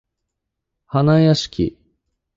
[0.87, 1.77] はなやしき